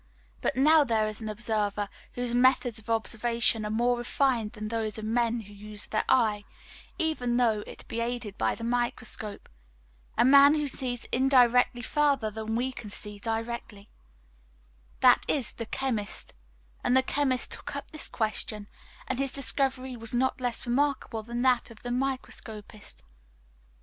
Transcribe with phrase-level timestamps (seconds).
[0.41, 4.97] But now there is an observer whose methods of observation are more refined than those
[4.97, 6.43] of men who use their eye,
[6.97, 9.47] even though it be aided by the microscope;
[10.17, 13.91] a man who sees indirectly further than we can see directly
[15.01, 16.33] that is, the chemist;
[16.83, 18.67] and the chemist took up this question,
[19.07, 23.03] and his discovery was not less remarkable than that of the microscopist.